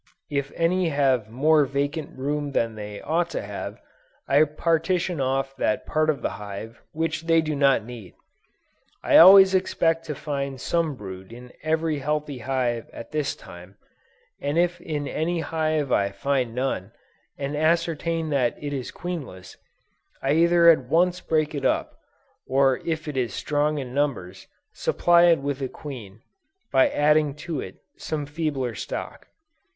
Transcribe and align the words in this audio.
If 0.31 0.51
any 0.55 0.89
have 0.89 1.29
more 1.29 1.63
vacant 1.65 2.17
room 2.17 2.53
than 2.53 2.73
they 2.73 3.01
ought 3.01 3.29
to 3.29 3.41
have, 3.43 3.79
I 4.27 4.43
partition 4.45 5.21
off 5.21 5.55
that 5.57 5.85
part 5.85 6.09
of 6.09 6.23
the 6.23 6.31
hive 6.41 6.81
which 6.91 7.27
they 7.27 7.39
do 7.39 7.55
not 7.55 7.85
need. 7.85 8.15
I 9.03 9.17
always 9.17 9.53
expect 9.53 10.03
to 10.05 10.15
find 10.15 10.59
some 10.59 10.95
brood 10.95 11.31
in 11.31 11.53
every 11.61 11.99
healthy 11.99 12.39
hive 12.39 12.89
at 12.91 13.11
this 13.11 13.35
time, 13.35 13.77
and 14.41 14.57
if 14.57 14.81
in 14.81 15.07
any 15.07 15.41
hive 15.41 15.91
I 15.91 16.09
find 16.09 16.55
none, 16.55 16.93
and 17.37 17.55
ascertain 17.55 18.31
that 18.31 18.57
it 18.59 18.73
is 18.73 18.89
queenless, 18.89 19.55
I 20.19 20.31
either 20.33 20.67
at 20.71 20.89
once 20.89 21.21
break 21.21 21.53
it 21.53 21.63
up, 21.63 21.99
or 22.47 22.77
if 22.83 23.07
it 23.07 23.17
is 23.17 23.35
strong 23.35 23.77
in 23.77 23.93
numbers 23.93 24.47
supply 24.73 25.25
it 25.25 25.41
with 25.41 25.61
a 25.61 25.69
queen, 25.69 26.23
by 26.71 26.89
adding 26.89 27.35
to 27.45 27.59
it 27.61 27.75
some 27.97 28.25
feebler 28.25 28.73
stock. 28.73 29.27